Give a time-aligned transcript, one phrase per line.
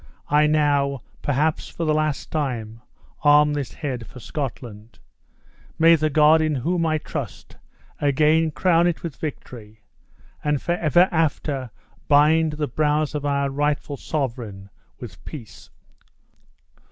[0.29, 2.81] I now, perhaps for the last time,
[3.23, 4.97] arm this head for Scotland.
[5.77, 7.57] May the God in whom I trust
[7.99, 9.83] again crown it with victory,
[10.43, 11.69] and forever after
[12.07, 15.69] bind the brows of our rightful sovereign with peace!"